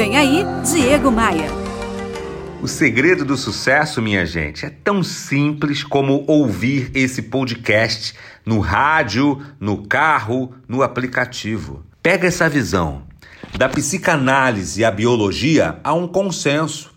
Vem 0.00 0.16
aí, 0.16 0.46
Diego 0.64 1.10
Maia. 1.12 1.50
O 2.62 2.66
segredo 2.66 3.22
do 3.22 3.36
sucesso, 3.36 4.00
minha 4.00 4.24
gente, 4.24 4.64
é 4.64 4.70
tão 4.70 5.02
simples 5.02 5.84
como 5.84 6.24
ouvir 6.26 6.90
esse 6.94 7.20
podcast 7.20 8.14
no 8.46 8.60
rádio, 8.60 9.38
no 9.60 9.86
carro, 9.86 10.54
no 10.66 10.82
aplicativo. 10.82 11.84
Pega 12.02 12.26
essa 12.26 12.48
visão. 12.48 13.02
Da 13.58 13.68
psicanálise 13.68 14.86
à 14.86 14.90
biologia 14.90 15.78
há 15.84 15.92
um 15.92 16.08
consenso. 16.08 16.94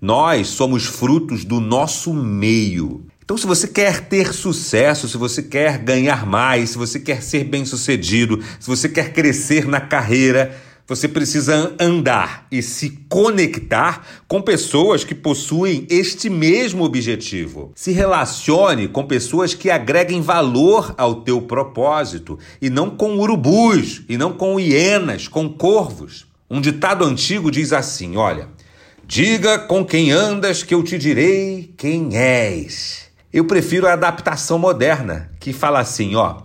Nós 0.00 0.46
somos 0.46 0.86
frutos 0.86 1.44
do 1.44 1.60
nosso 1.60 2.14
meio. 2.14 3.04
Então, 3.22 3.36
se 3.36 3.46
você 3.46 3.68
quer 3.68 4.00
ter 4.06 4.32
sucesso, 4.32 5.06
se 5.10 5.18
você 5.18 5.42
quer 5.42 5.76
ganhar 5.76 6.24
mais, 6.24 6.70
se 6.70 6.78
você 6.78 6.98
quer 6.98 7.22
ser 7.22 7.44
bem-sucedido, 7.44 8.42
se 8.58 8.66
você 8.66 8.88
quer 8.88 9.12
crescer 9.12 9.66
na 9.66 9.78
carreira, 9.78 10.56
você 10.86 11.08
precisa 11.08 11.74
andar 11.80 12.46
e 12.50 12.62
se 12.62 12.90
conectar 13.08 14.06
com 14.28 14.40
pessoas 14.40 15.02
que 15.02 15.14
possuem 15.14 15.84
este 15.90 16.30
mesmo 16.30 16.84
objetivo. 16.84 17.72
Se 17.74 17.90
relacione 17.90 18.86
com 18.86 19.04
pessoas 19.04 19.52
que 19.52 19.68
agreguem 19.68 20.20
valor 20.20 20.94
ao 20.96 21.22
teu 21.22 21.42
propósito 21.42 22.38
e 22.62 22.70
não 22.70 22.90
com 22.90 23.18
urubus, 23.18 24.02
e 24.08 24.16
não 24.16 24.32
com 24.32 24.60
hienas, 24.60 25.26
com 25.26 25.48
corvos. 25.48 26.26
Um 26.48 26.60
ditado 26.60 27.04
antigo 27.04 27.50
diz 27.50 27.72
assim: 27.72 28.16
olha, 28.16 28.48
diga 29.04 29.58
com 29.58 29.84
quem 29.84 30.12
andas 30.12 30.62
que 30.62 30.74
eu 30.74 30.84
te 30.84 30.96
direi 30.96 31.74
quem 31.76 32.16
és. 32.16 33.06
Eu 33.32 33.44
prefiro 33.44 33.88
a 33.88 33.94
adaptação 33.94 34.56
moderna, 34.56 35.32
que 35.40 35.52
fala 35.52 35.80
assim, 35.80 36.14
ó: 36.14 36.42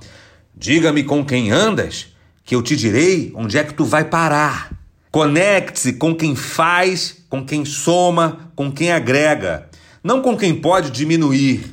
Diga-me 0.55 1.03
com 1.03 1.23
quem 1.25 1.51
andas, 1.51 2.10
que 2.43 2.55
eu 2.55 2.61
te 2.61 2.75
direi 2.75 3.31
onde 3.35 3.57
é 3.57 3.63
que 3.63 3.73
tu 3.73 3.85
vai 3.85 4.05
parar. 4.05 4.71
Conecte-se 5.11 5.93
com 5.93 6.15
quem 6.15 6.35
faz, 6.35 7.23
com 7.29 7.45
quem 7.45 7.65
soma, 7.65 8.51
com 8.55 8.71
quem 8.71 8.91
agrega, 8.91 9.67
não 10.03 10.21
com 10.21 10.37
quem 10.37 10.55
pode 10.55 10.91
diminuir. 10.91 11.63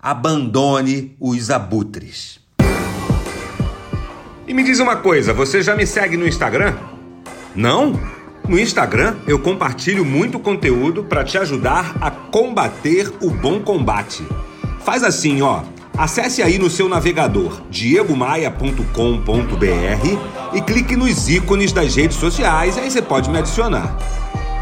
Abandone 0.00 1.16
os 1.20 1.50
abutres. 1.50 2.40
E 4.46 4.54
me 4.54 4.62
diz 4.62 4.80
uma 4.80 4.96
coisa, 4.96 5.34
você 5.34 5.60
já 5.62 5.76
me 5.76 5.86
segue 5.86 6.16
no 6.16 6.26
Instagram? 6.26 6.74
Não? 7.54 8.00
No 8.48 8.58
Instagram 8.58 9.16
eu 9.26 9.38
compartilho 9.38 10.04
muito 10.04 10.38
conteúdo 10.38 11.04
para 11.04 11.22
te 11.22 11.36
ajudar 11.36 11.96
a 12.00 12.10
combater 12.10 13.12
o 13.20 13.30
bom 13.30 13.60
combate. 13.60 14.24
Faz 14.80 15.04
assim, 15.04 15.42
ó. 15.42 15.62
Acesse 15.98 16.44
aí 16.44 16.60
no 16.60 16.70
seu 16.70 16.88
navegador 16.88 17.60
diegomaia.com.br 17.68 20.18
e 20.52 20.62
clique 20.62 20.94
nos 20.94 21.28
ícones 21.28 21.72
das 21.72 21.96
redes 21.96 22.16
sociais, 22.16 22.78
aí 22.78 22.88
você 22.88 23.02
pode 23.02 23.28
me 23.28 23.38
adicionar. 23.38 23.98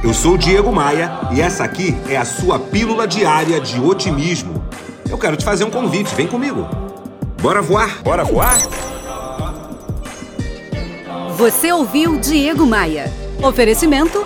Eu 0.03 0.15
sou 0.15 0.35
o 0.35 0.39
Diego 0.39 0.73
Maia 0.73 1.29
e 1.33 1.43
essa 1.43 1.63
aqui 1.63 1.95
é 2.09 2.17
a 2.17 2.25
sua 2.25 2.59
pílula 2.59 3.07
diária 3.07 3.61
de 3.61 3.79
otimismo. 3.79 4.65
Eu 5.11 5.19
quero 5.19 5.37
te 5.37 5.45
fazer 5.45 5.65
um 5.65 5.71
convite, 5.71 6.15
vem 6.15 6.27
comigo. 6.27 6.67
Bora 7.43 7.61
voar? 7.61 8.03
Bora 8.03 8.25
voar? 8.25 8.59
Você 11.37 11.71
ouviu 11.71 12.19
Diego 12.19 12.67
Maia. 12.67 13.13
Oferecimento: 13.43 14.26